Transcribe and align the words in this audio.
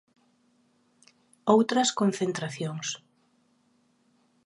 Outras 1.55 1.89
concentracións. 1.99 2.87